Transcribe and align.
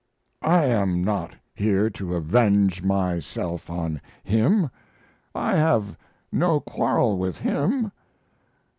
I 0.41 0.65
am 0.65 1.03
not 1.03 1.35
here 1.53 1.87
to 1.91 2.15
avenge 2.15 2.81
myself 2.81 3.69
on 3.69 4.01
him. 4.23 4.71
I 5.35 5.51
have 5.55 5.95
no 6.31 6.59
quarrel 6.59 7.19
with 7.19 7.37
him. 7.37 7.91